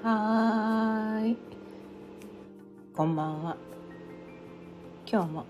[0.00, 1.36] はい。
[2.94, 3.56] こんばんは。
[5.10, 5.44] 今日も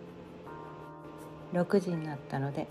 [1.53, 2.67] 6時になったので、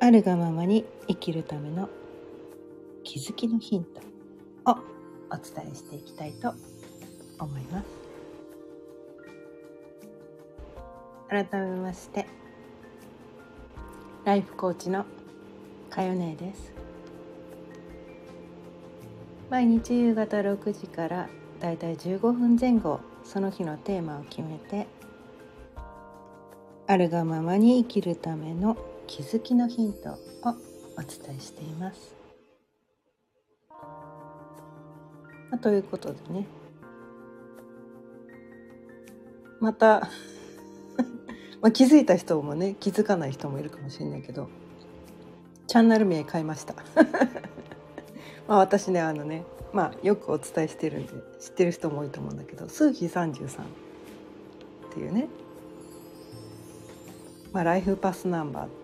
[0.00, 1.88] あるがままに生きるための
[3.04, 4.00] 気づきのヒント
[4.72, 4.78] を
[5.30, 6.52] お伝えしていきたいと
[7.38, 7.86] 思います。
[11.28, 12.26] 改めまして、
[14.24, 15.04] ライフコーチの
[15.88, 16.87] かよねです。
[19.50, 24.86] 毎日夕方6時からだいたい15分前後その日のテーマを決めて
[26.86, 28.76] あるがままに生きるための
[29.06, 30.16] 気づきのヒントを
[30.98, 32.14] お伝えしています。
[35.50, 36.46] まということでね
[39.60, 40.08] また
[41.60, 44.48] まあ気づいた人もね気づかない人もいるかもしれないけど
[45.66, 46.74] チャンネル名変えました。
[48.48, 53.50] まあ私ねあのねまあよくお伝えしてるんで知ってる人も多いと思うんだけど数比33っ
[54.92, 55.28] ていうね、
[57.52, 58.74] まあ、ライフパスナンバーって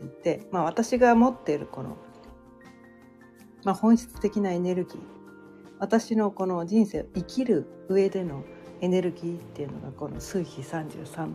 [0.00, 1.96] 言って、まあ、私が持っているこの、
[3.64, 4.98] まあ、本質的なエネルギー
[5.78, 8.44] 私のこの人生生きる上での
[8.80, 11.28] エネルギーっていうのがこの数比33っ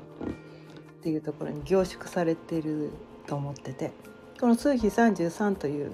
[1.01, 2.89] ていうところに凝縮されている
[3.27, 3.91] と思ってて
[4.39, 5.91] この数比33という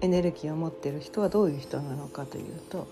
[0.00, 2.86] エネルギーを持っている人はどういう人なのかというと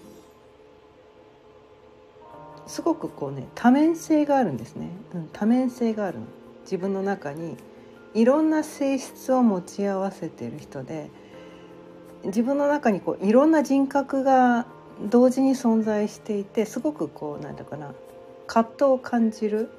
[2.67, 6.27] すごくこうね多面性があるんですね、うん、多面性があるの。
[6.65, 7.57] 自分の中に
[8.13, 11.09] いろんな性質を持ち合わせている人で
[12.25, 14.67] 自分の中にこういろんな人格が
[15.09, 17.95] 同時に存在していてすごくこうなんだかな
[18.47, 19.71] 葛藤を感じる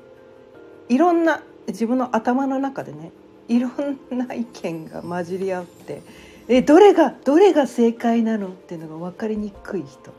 [0.87, 3.11] いろんな自分の頭の中でね
[3.47, 6.01] いろんな意見が混じり合って
[6.49, 10.11] えどれがどれが正解なのっていうのが分かりにくい人。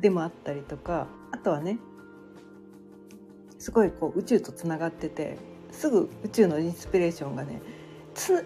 [0.00, 1.06] でもあったりとか。
[1.32, 1.78] あとはね
[3.58, 5.36] すごいこう宇宙とつながってて
[5.70, 7.62] すぐ宇宙のインスピレーションがね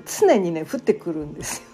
[0.07, 1.69] 常にね降ってくるんですよ。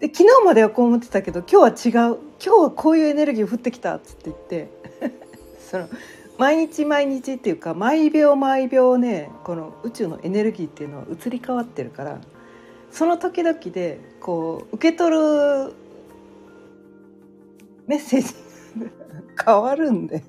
[0.00, 2.18] で昨日まではこう思ってたけど今日は違う。
[2.44, 4.68] 今日はこういうエネルギー降ってきたっつって言って。
[5.70, 5.88] その
[6.38, 12.20] 毎日毎日っていうか毎秒毎秒ねこの宇宙のエネルギーっていうのは移り変わってるから
[12.92, 15.72] その時々でこう受け取る
[17.86, 18.34] メッセージ
[19.44, 20.22] 変わるんだよ。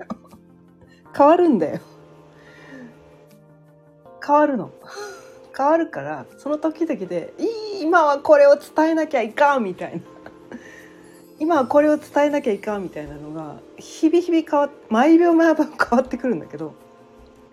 [1.15, 1.81] 変わるんだよ。
[4.25, 4.71] 変わるの。
[5.55, 10.01] 変わるからその時々で「いい今はこれを伝えなきゃいかん」みたいな
[11.37, 16.73] 今はこれを伝えなきゃいかんみたいなのが日々日々変わ毎秒毎秒変わってくるんだけど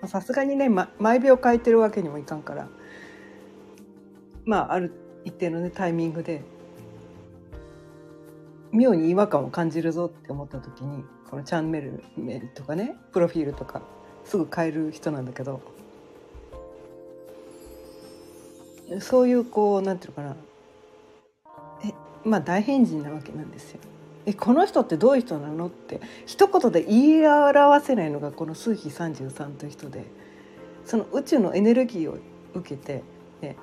[0.06, 2.68] さすがにね、ま、毎秒変えてるわけにもいかんから。
[4.44, 4.92] まあある
[5.24, 6.42] 一定のねタイミングで
[8.72, 13.82] 妙に違和感を感じるぞって思った時にこのチャンネル名とかねプロフィールとか
[14.24, 15.60] すぐ変える人なんだけど
[19.00, 20.36] そういうこうなんていうのかな
[21.84, 21.94] え
[22.24, 23.80] まあ大変人なわけなんですよ。
[24.26, 30.04] えこの人ってどういう人なのって一言で言い表せないのがこの数比33という人で
[30.84, 32.18] その宇宙のエネルギーを
[32.54, 33.02] 受けて、
[33.40, 33.56] ね、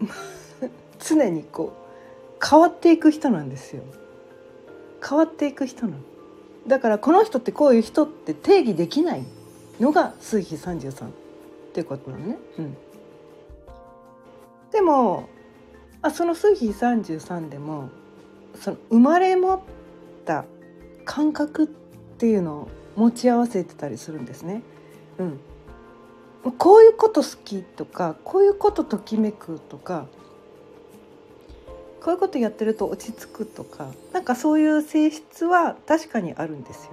[0.98, 3.82] 常にこう変わっていく人なんですよ
[5.06, 5.98] 変わっていく人なの
[6.66, 9.24] だからこの人ってこういう人って定義できない
[9.80, 11.10] のが数比33っ
[11.72, 12.38] ていうことなのね。
[12.58, 12.76] うん、
[14.70, 15.28] でも
[16.02, 17.88] あその数比33でも
[18.54, 19.60] その生まれ持っ
[20.24, 20.44] た
[21.04, 24.62] 感覚っていうのを持ち合わせてたりするんですね。
[25.18, 25.40] うん、
[26.58, 30.06] こういうこと好きとかこういうことときめくとか
[32.02, 36.92] こういうことやってると落ち着くとかなんかそういう性質は確かにあるんですよ。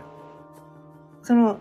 [1.24, 1.59] その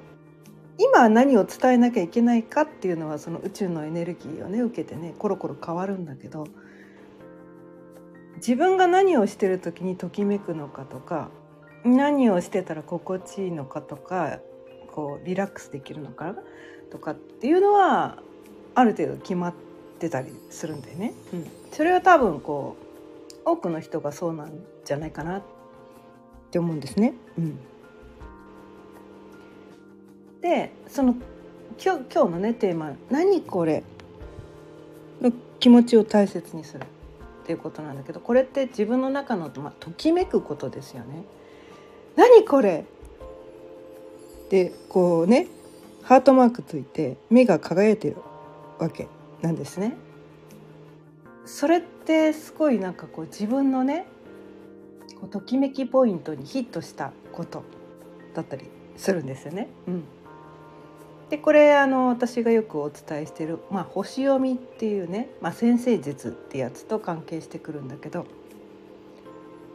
[0.79, 6.47] 今何を伝えなきゃいけないかっていうのはその宇宙のエネルギーをね受けてねコロコロ変わるんだけど
[8.37, 11.31] 自分が何をしてる時にときめくのかとか
[11.85, 14.41] 何をしてたら心地いいのかとか
[14.93, 16.35] こうリラックスできるのか
[16.91, 18.19] とかっていうのは
[18.75, 19.55] ある程度決まっ
[19.99, 21.12] てたりするんだよね。
[21.33, 22.87] うん、それは多分こう
[23.44, 24.53] 多くの人がそうなん
[24.85, 25.43] じゃないかなっ
[26.50, 27.15] て思うんですね。
[27.38, 27.59] うん、
[30.41, 31.15] でその
[31.83, 33.82] 今日今日のねテーマ「何これ?」
[35.21, 41.25] の気持ちを大切にするっていうことなんだけどこれって自分の中の、まあ、ときめくことですよね。
[42.17, 42.85] 何これ
[44.50, 45.49] でこうね
[46.06, 48.19] ハートマークついて目が輝いてる
[48.79, 49.08] わけ
[49.43, 49.97] なんですね。
[51.44, 54.06] それってすごいなんかこう自分のね
[55.20, 57.64] こうときめきポイントにヒットしたこと
[58.35, 58.67] だったり
[58.97, 59.67] するんですよね。
[59.88, 60.05] うん、
[61.29, 68.26] でこれあの私がよくお伝えしてる、まあ、星読みっていうね、まあ、先生術ってやつと関係してくるんだけど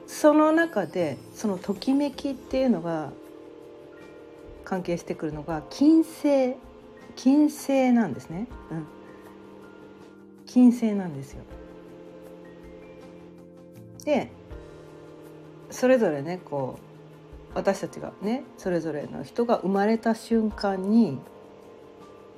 [0.07, 3.11] その中でそのときめきっていうのが
[4.71, 6.55] 関係してくるのが金星
[7.17, 8.47] 金星なんですね。
[8.71, 8.87] うん、
[10.45, 11.43] 金星なんですよ。
[14.05, 14.31] で
[15.71, 21.19] それぞれねこう私たちがねそれぞれの人が生まれた瞬間に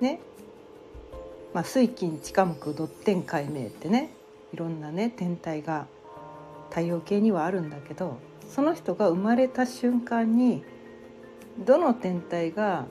[0.01, 0.19] ね、
[1.53, 4.09] まあ、水金地下木ドッテン解明ってね
[4.53, 5.85] いろんなね天体が
[6.71, 8.18] 太陽系にはあるんだけど
[8.50, 10.63] その人が生まれた瞬間に
[11.60, 12.86] どの天体が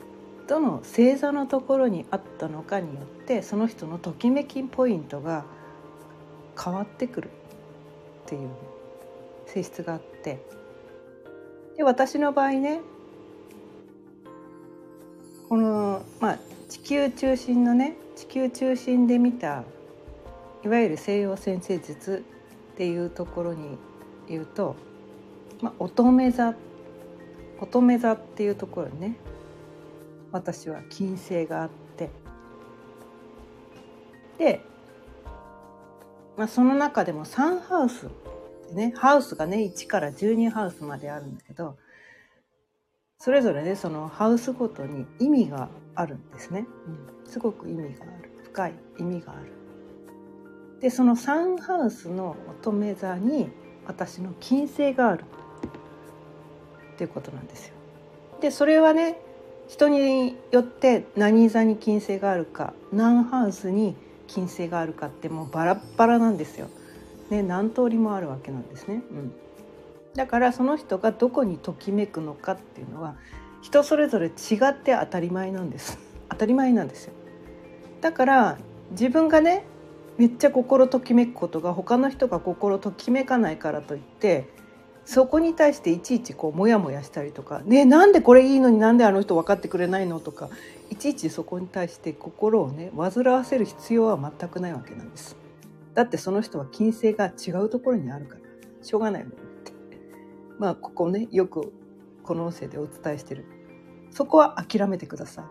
[0.48, 5.44] どの星座のところにあったのかによってその人のときめきポイントが
[6.62, 7.30] 変わってくる
[8.26, 8.50] っていう
[9.46, 10.44] 性質があって。
[11.76, 12.80] で私の場合ね
[15.48, 16.38] このまあ
[16.68, 19.64] 地球中心のね地球中心で見た
[20.64, 22.24] いわゆる西洋先生術
[22.74, 23.76] っていうところに
[24.28, 24.76] 言うと、
[25.60, 26.54] まあ、乙女座
[27.62, 29.16] 乙女座っていうところにね
[30.32, 32.10] 私は金星があって。
[34.38, 34.60] で、
[36.36, 38.08] まあ、その中でもサンハウス
[38.72, 41.76] ねハウスがね1から12ハウスまであるんだけど
[43.18, 46.66] それぞれねそのハウスごとに意味があるんですね、
[47.24, 48.32] うん、すごく意味がある。
[48.44, 49.52] 深い意味がある。
[50.80, 53.48] でそのサンハウスの乙女座に
[53.86, 55.24] 私の金星がある。
[56.94, 57.74] っていうことなんですよ。
[58.40, 59.18] でそれはね
[59.68, 63.96] 人によって何座に金星があるか何ハウスに
[64.26, 66.68] 金星があるかってもうバラバラなんですよ。
[67.30, 69.02] ね何通りもあるわけなんですね。
[69.10, 69.32] うん、
[70.14, 73.16] だからその人がどこにときめくのかっていうのは
[73.62, 74.30] 人それぞれ違
[74.70, 75.98] って当たり前なんです
[76.28, 77.12] 当たり前なんですよ
[78.00, 78.58] だから
[78.90, 79.64] 自分がね
[80.18, 84.48] めっちゃ心ときめくことが他の人が心ときめかないからといって
[85.04, 90.48] そこに対していちいちこうモヤモヤしたりとか「ねなんでこれいいのになんであの人分かってくれないの?」とか
[90.90, 95.36] いちいちそこに対して心をね煩わせる必要は全くないわけなんです。
[95.94, 98.40] だってその人は金星が違うところにあるから
[98.82, 99.72] しょうがないもんって
[100.58, 101.72] まあここねよく
[102.22, 103.44] この音声でお伝えしてる
[104.10, 105.44] そこは諦めてください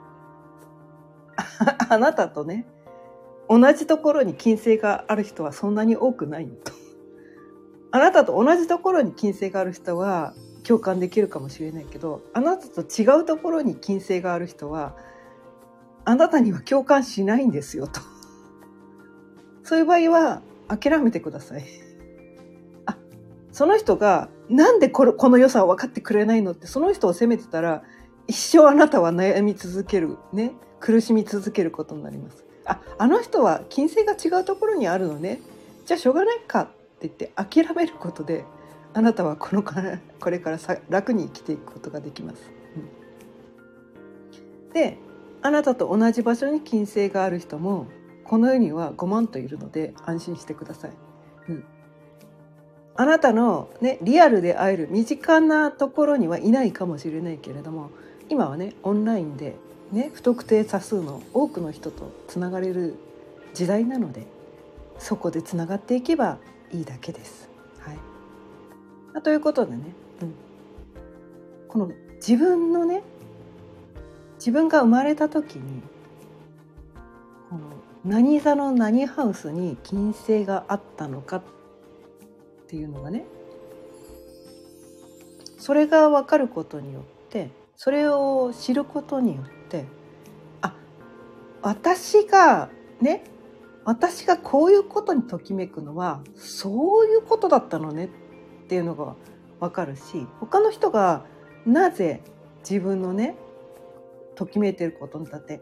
[1.89, 2.65] あなたとね
[3.50, 6.71] 同じところに金星がある人はそんなに多くないと
[7.91, 10.33] あなたと同じところに金星がある人は
[10.63, 14.95] 共感できるかもしれないけどあなたと違うところに金星がある人は
[16.05, 18.01] あなたには共感しないんですよと。
[19.63, 21.63] そういう場合は諦めてください。
[22.85, 22.97] あ
[23.51, 27.83] その人がなんでこの良さを分かってくれないのってその人を責めてたら
[28.27, 32.43] 一生あなたは悩み続けるね苦しみ続けることになります。
[32.65, 35.39] ああの人は金星が違うところにあるのね。
[35.85, 36.71] じゃあしょうがないか。
[37.06, 38.45] って言って諦めることで
[38.94, 42.51] あなたはこのからこれからさ楽に生きていくことができます。
[44.65, 44.98] うん、で
[45.42, 47.88] あなたと同じ場所に金星がある人も
[48.25, 50.91] この世には5万といるので安心してください。
[51.50, 51.63] うん
[52.93, 57.89] あなたの、ね、リアルで会える身近なところにはいないかもしれないけれども
[58.29, 59.55] 今はねオンラインで、
[59.91, 62.96] ね、不特定多数の多くの人とつながれる
[63.53, 64.27] 時代なので
[65.00, 66.38] そこでつながっていけば
[66.72, 67.50] いいだけです。
[69.13, 69.84] はい、ということでね、
[70.22, 70.34] うん、
[71.68, 73.04] この自分のね
[74.36, 75.82] 自分が生まれた時に
[77.50, 77.62] この
[78.06, 81.44] 何座の何ハウスに金星があったのかっ
[82.68, 83.25] ていうのがね
[85.58, 89.86] それが分かることによってそれを知ることによって
[90.62, 90.74] あ
[91.62, 93.24] 私がね
[93.83, 98.09] 私がこういうことにときめくのはそういうことだったのねっ
[98.67, 99.15] ていうのが
[99.59, 101.25] 分かるし他の人が
[101.65, 102.21] なぜ
[102.61, 103.35] 自分のね
[104.35, 105.61] ときめいてることにだって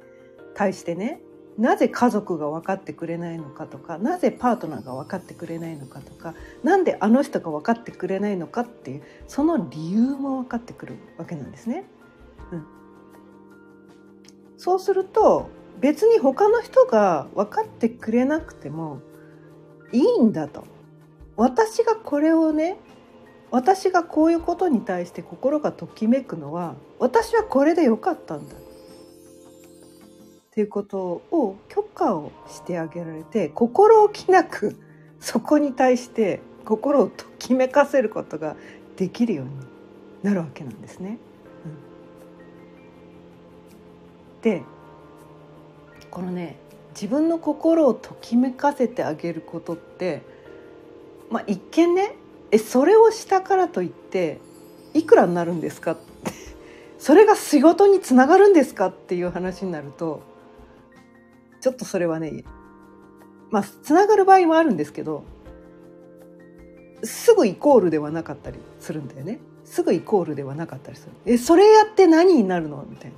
[0.54, 1.22] 対してね
[1.58, 6.34] なぜ家族が分かってくれないのかとかなぜパートナーが分かってくれないのかとか
[6.64, 11.84] なんであの人が分かってくれないのかっていうその理由も分かってくるわけなんですね。
[12.54, 12.66] うん、
[14.58, 15.50] そうすると
[15.80, 19.02] 別に他の人が分かってくれなくても
[19.92, 20.66] いいんだと。
[21.36, 22.78] 私がこれをね
[23.50, 28.56] 私がこういうことに対して心がときめくのは私はこれでよかったんだ。
[28.56, 28.60] っ
[30.52, 31.00] ていうこと
[31.32, 34.78] を許可をしてあげられて心置きなく
[35.20, 38.56] そこに対して心をときめかせることが
[38.98, 39.52] できるように
[40.24, 41.18] なるわけなんですね。
[44.36, 44.64] うん、で
[46.12, 46.58] このね
[46.94, 50.22] 自分の心をときめかせてあげることって
[51.30, 52.16] まあ一見ね
[52.52, 54.40] えそれをしたからといって
[54.94, 56.32] いくらになるんですかって
[56.98, 60.24] それが仕事につながるんですかっていう話になると
[61.62, 62.44] ちょっとそれはね
[63.52, 65.24] まあつながる場合もあるんですけど
[67.04, 69.40] すぐイコールではなかったりするんだよね。
[69.64, 71.12] すぐイコールではなかったりする。
[71.26, 72.84] えそれやって何になるの？
[72.90, 73.18] みたいな。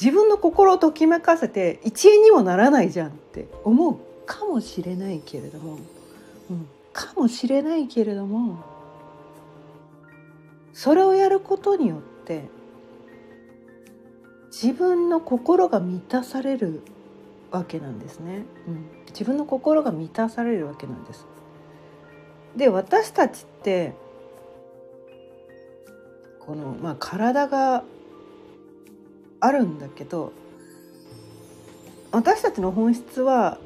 [0.00, 5.78] 自分の心をときめかせて一円にもならないじゃんって思うかもしれないけれども、
[6.50, 8.62] うん、かもしれないけれども
[10.74, 12.44] それをやることによって
[14.52, 16.82] 自分の心が満たされる
[17.50, 21.26] わけなんですね、うん、自分の心が満たされるわけなんです。
[22.56, 23.94] で私たちって
[26.40, 27.84] この、まあ、体が
[29.46, 30.32] あるんだけど
[32.12, 33.58] 私たちの本質は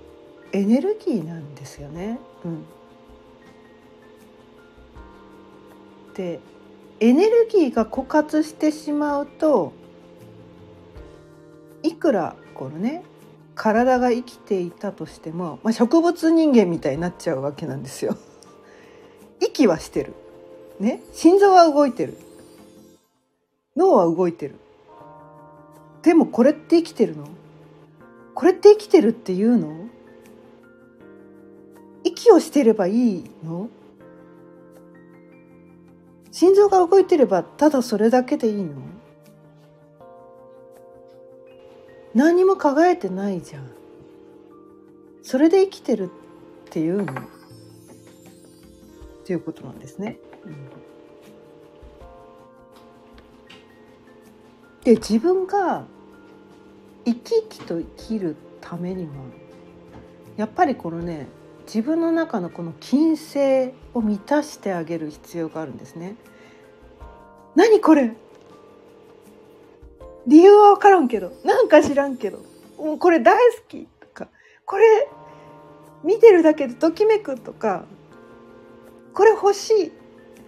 [0.52, 2.18] エネルギーなんですよね。
[2.44, 2.64] うん、
[6.14, 6.40] で
[6.98, 9.72] エネルギーが枯渇してしまうと
[11.82, 13.04] いくらこのね
[13.54, 18.16] 体が生きていたとしても、まあ、植物人間みたいになっちゃうわけなんですよ。
[19.40, 20.14] 息はしてる。
[20.78, 22.16] ね、心臓は動いてる。
[23.76, 24.54] 脳は動いてる。
[26.02, 27.28] でもこれって生きてるの？
[28.34, 29.88] これって生きてるっていうの？
[32.04, 33.68] 息をしてればいいの？
[36.30, 38.70] 心臓が動いてればただそれだけでいいの？
[42.14, 43.70] 何も輝いてないじゃん。
[45.22, 46.08] それで生きてるっ
[46.70, 47.12] ていうの？
[47.12, 47.16] っ
[49.24, 50.18] ていうことなんですね。
[50.44, 50.56] うん。
[54.90, 55.84] で自分が
[57.04, 59.12] 生き生きと生きるためには
[60.36, 61.28] やっぱりこのね
[61.64, 66.16] 自分の中のこの金星を満たしてあげる必要があるんですね。
[67.54, 68.16] 何これ？
[70.26, 72.44] 理由は分からんけどなんか知らんけど
[72.76, 74.26] もうこれ大好きとか
[74.66, 75.08] これ
[76.02, 77.84] 見てるだけでときめくとか
[79.14, 79.92] これ欲しい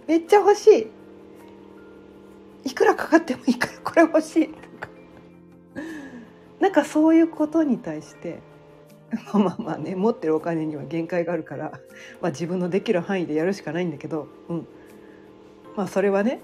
[0.05, 0.91] めっちゃ欲し
[2.65, 4.89] いいくらかかってもいいからこれ欲しいとか。
[6.59, 8.39] なんかそういうことに対して
[9.33, 11.71] まあまあね持ってるお金には限界があるから、
[12.21, 14.67] まあ、自分のできる範囲でやるしかないんだけど、うん、
[15.75, 16.39] まあそれはね、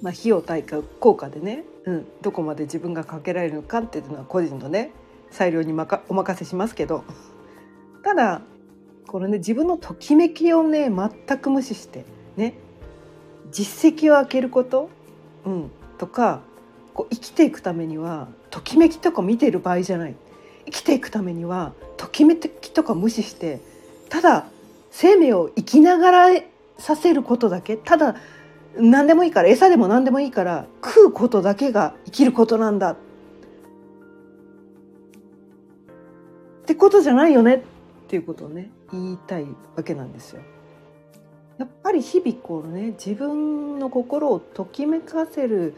[0.00, 4.92] まあ、費用対価効果でね、うん、どこまで自分がかけられるのかっていうのは個人のね
[5.30, 7.04] 裁量にまかお任せしますけど。
[8.02, 8.42] ただ
[9.06, 12.04] このね自分のときめきをね全く無視して
[12.36, 12.54] ね
[13.50, 14.88] 実績を開けること、
[15.44, 16.40] うん、とか
[16.94, 20.14] こう生きていくためにはときめきとか見てる場合じゃない。
[20.64, 23.60] 生きていくためにはときめきとか無視して
[24.08, 24.46] ただ
[24.90, 26.40] 生命を生きながら
[26.78, 28.16] させることだけただ
[28.76, 32.92] 何でもいいから餌でも何でもいいから食うことだけが生きることなんだ。
[32.92, 32.96] っ
[36.64, 37.56] てことじゃないよね。
[37.56, 37.60] っ
[38.08, 40.40] ていうことをね言いたいわけなんですよ。
[41.58, 45.74] やっぱり日々こうね自分の心をときめかせる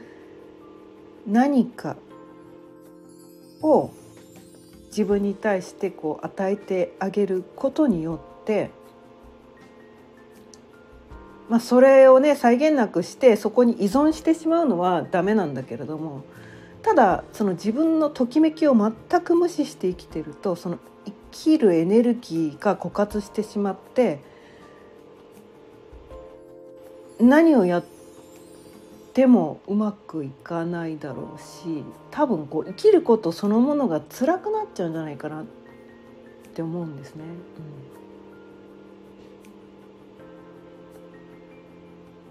[1.26, 1.96] 何か
[3.62, 3.90] を
[4.88, 8.70] 自分に対してこう与えてあげることによって、
[11.48, 16.24] まあ、それをね際限なくしてそこに依存してしまうのはダメなんだけれども
[16.82, 24.20] ただその自分のときめきを全く無視して生きてるとその生きるエネルギーが枯渇してしまって
[27.20, 28.01] 何をやって
[29.26, 35.44] もうまくいかないだろうし多分こう生きることそのものが辛くなっちゃうんじゃないかなっ
[36.54, 37.24] て思うんですね。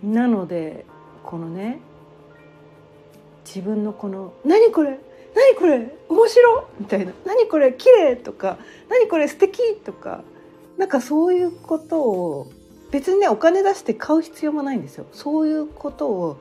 [0.03, 0.85] うん、なので
[1.23, 1.79] このね
[3.45, 4.99] 自分のこの「何これ
[5.35, 8.57] 何これ面白みたいな「何これ綺麗とか
[8.89, 10.23] 「何これ素敵とか
[10.77, 12.51] なんかそういうことを
[12.91, 16.37] 別にねお金出して買う必要もないんですよそういうことを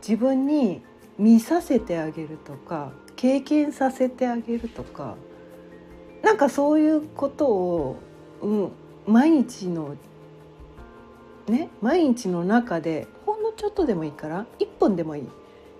[0.00, 0.82] 自分に
[1.18, 5.16] 見させてあげるとか経験させてあげるとか
[6.22, 7.96] なんかそういうことを、
[8.40, 8.72] うん、
[9.06, 9.96] 毎日の
[11.46, 15.28] ね毎日の中でほんのちょっとでもいいから1分でもいい、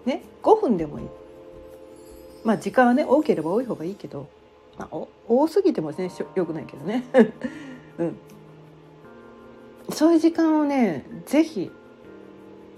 [0.04, 1.06] ね、5分でもいい。
[2.44, 4.28] まあ時間はね多ければ多い方がいいけど、
[4.78, 4.96] まあ、
[5.28, 7.04] 多すぎてもねよくないけどね。
[7.98, 8.16] うん。
[9.90, 11.70] そういう時間をね是非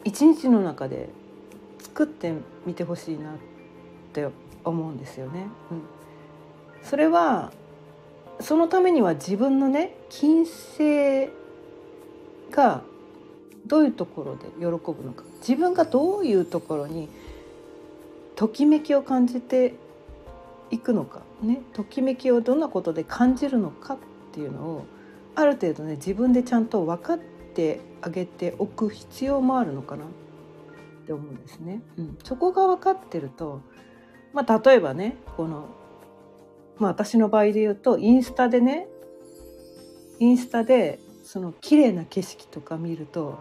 [0.04, 1.10] 一日の中で
[1.92, 2.32] 作って
[2.64, 3.34] みてほしいなっ
[4.14, 4.26] て
[4.64, 5.46] 思うんですよね。
[5.70, 5.82] うん、
[6.82, 7.52] それは
[8.40, 11.28] そのためには自分のね金星
[12.50, 12.82] が
[13.66, 15.24] どういうところで喜ぶのか。
[15.40, 17.08] 自分がどういうところに
[18.36, 19.74] ときめきを感じて
[20.70, 21.60] いくのかね。
[21.74, 23.98] ときめきをどんなことで感じるのかっ
[24.32, 24.86] ていうのを
[25.34, 30.04] ある程度ね自分でちゃんと分かってあげておく必要もあるのかな。
[31.02, 31.82] って思うんですね。
[31.98, 33.60] うん、そこが分かってると、
[34.32, 35.68] まあ、例えばねこの、
[36.78, 38.88] まあ、私の場合で言うとインスタでね
[40.18, 43.38] インスタでその綺麗な景色とか見ると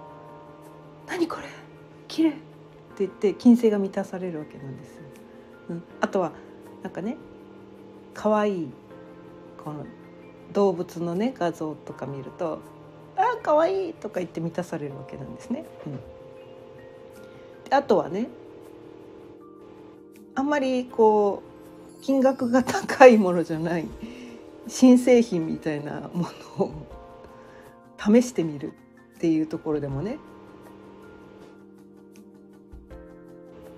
[1.07, 1.43] 「何これ？
[2.07, 2.39] 綺麗って
[2.99, 5.01] 言って金星が満たされるわけなんですよ。
[5.69, 6.31] うん、あとは
[6.83, 7.17] なんかね
[8.13, 8.71] 可愛い
[9.63, 9.85] この
[10.51, 12.59] 動物のね画像とか見ると
[13.15, 15.65] 「あ可愛いとか言って満たされるわけなんですね。
[15.85, 15.99] うん
[17.71, 18.27] あとはね
[20.35, 21.41] あんまりこ
[21.99, 23.87] う金額が高いものじゃない
[24.67, 26.71] 新製品みたいなものを
[27.97, 28.73] 試してみる
[29.15, 30.17] っていうところでもね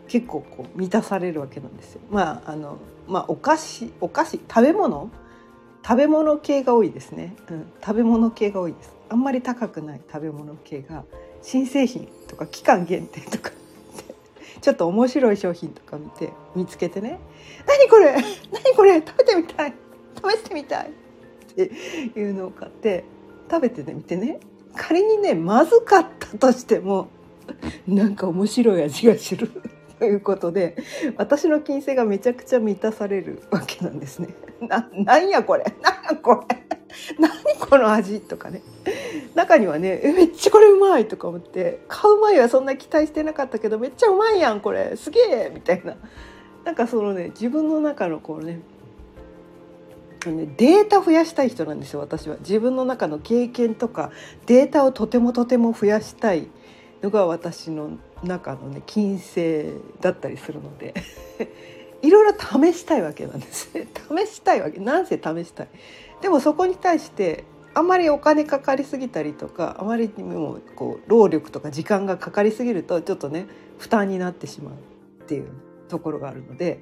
[0.07, 2.01] 結構こう満たされるわけなんですよ。
[2.11, 5.09] まああのまあお菓子お菓子食べ物
[5.85, 11.03] 食べ物系が多いですね、うん、食べ物系が多いですあんまり高くない食べ物系が
[11.41, 13.51] 新製品とか期間限定とか
[14.61, 17.19] ちょっと面白い商品とか見て見つけてね
[17.67, 18.13] 「何これ？
[18.51, 18.95] 何これ？
[18.95, 19.73] 食べてみたい。
[20.15, 21.61] 試してみたい」って
[22.19, 23.03] いうのを買って
[23.49, 24.39] 食べてみてね。
[24.75, 27.09] 仮にねまずかったとしても
[27.87, 29.49] なんか面白い味がする。
[29.99, 30.75] ということで
[31.17, 34.29] 私の金星がめちゃくちゃ満たされるわけなんですね。
[34.61, 35.63] ななんやこれ？
[35.81, 36.57] なんやこれ？
[37.19, 38.61] 何この味とかね。
[39.35, 44.95] 中にはね「めっちゃこれうまい!」とか思って買う前はそんな期待してなかったけどめっちゃうまいやんこれ。
[44.95, 45.95] すげえみたいな。
[46.63, 48.61] なんかそのね自分の中のこうね
[50.21, 52.37] データ増やしたい人なんですよ私は。
[52.39, 54.11] 自分の中の経験とか
[54.45, 56.47] データをとてもとても増やしたい
[57.01, 59.65] のが私の中のね金星
[59.99, 60.93] だったりするので。
[62.03, 63.87] いろいろ試したいわけなんですね。
[63.95, 64.77] 試したいわけ。
[64.79, 65.67] なんせ試したい。
[66.23, 73.45] でもそこに対してあんまりお金かかりすぎたりとかあまりにもこう労力とか時間がかかりすぎるとちょっとね
[73.77, 74.73] 負担になってしまう
[75.23, 75.49] っていう
[75.89, 76.81] ところがあるので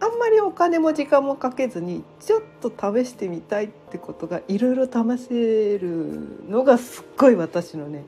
[0.00, 8.04] あんまりお金も時間もかけずにちょっと試してみたいってことがいろいろ試せるのがすっごい私のね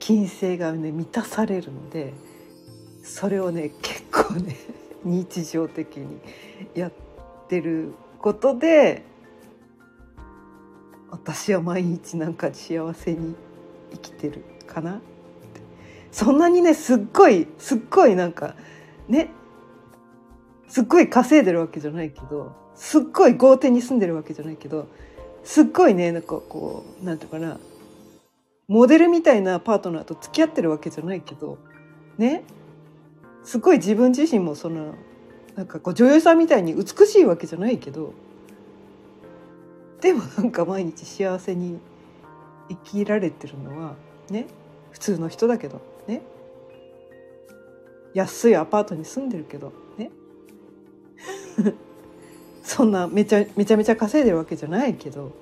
[0.00, 2.12] 金星がね満たされるので
[3.02, 4.54] それをね結構ね
[5.02, 6.18] 日常的に
[6.74, 6.92] やっ
[7.48, 9.08] てることで
[11.10, 13.34] 私は毎日なんか幸せに
[13.92, 14.92] 生きてるかな。
[14.92, 15.00] って
[16.12, 18.54] そんなにねすっごいすっごいなんか
[19.08, 19.30] ね
[20.68, 24.88] すっごい稼いでるわけじゃないけどすっごい豪邸に住んでるわけじゃないけど
[25.42, 27.58] すっごいねなんかこうなんていうかな
[28.68, 31.58] モデルみたいなパートナーと付き合ってるわけじゃないけど
[32.18, 32.44] ね
[33.42, 34.94] すっごい自分自身もその
[35.56, 38.14] なんかこう女優さんみたいに美しいわけじゃないけど
[40.00, 41.78] でもなんか毎日幸せに
[42.68, 43.94] 生きられてるのは
[44.30, 44.46] ね
[44.90, 46.22] 普通の人だけどね。
[48.12, 50.10] 安いアパートに住んでるけどね。
[52.62, 55.32] そんなめちゃめちゃめちゃ稼いでるわけじゃないけど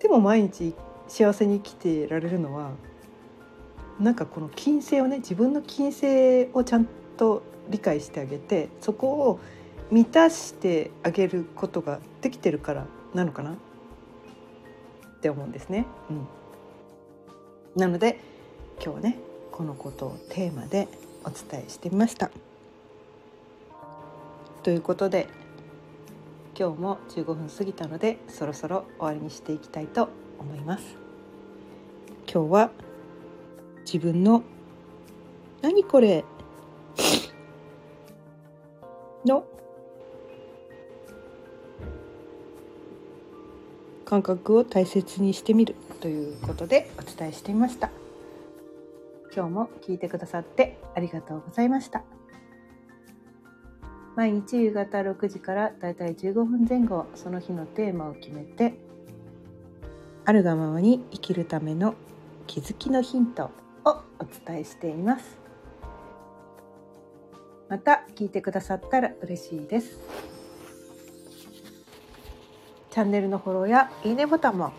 [0.00, 0.74] でも毎日
[1.06, 2.70] 幸せに生きてられるのは
[4.00, 9.40] なんかこの金星をね自分の金星をちゃんと理解してあげてそこを
[9.90, 13.52] 満たしてあげることができてるからなのかな？
[13.52, 13.54] っ
[15.20, 15.86] て思うんですね。
[16.10, 16.26] うん、
[17.76, 18.18] なので
[18.84, 19.18] 今日ね
[19.52, 20.88] このことをテーマで
[21.24, 22.30] お伝えしてみました。
[24.62, 25.28] ということで
[26.58, 30.96] 今日も15分過ぎたのでそろそろ終わりにしていきたいと思います。
[32.30, 32.70] 今日は
[33.84, 34.42] 自分の
[35.62, 36.24] 「何これ?」
[39.24, 39.44] の
[44.04, 47.90] 感覚を大切にしてみるということでお伝えしてみました。
[49.34, 52.04] 今日も聞いてくださってありがとうございました。
[54.16, 58.74] 毎日夕方6時からだいたい15分前後その日のテーマを決めて
[60.24, 61.94] あるがままに生きるための
[62.46, 63.50] 気づきのヒント
[63.84, 65.36] をお伝えしています。
[67.68, 69.98] また聞いてくださったら嬉しいです。
[72.94, 74.72] チャンネルのフォローやいいねボタンも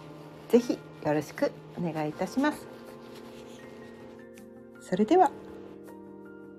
[0.48, 2.66] ぜひよろしくお願いいたします。
[4.80, 5.30] それでは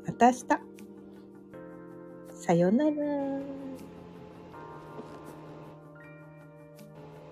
[0.06, 0.44] また明日。
[2.30, 3.65] さようなら。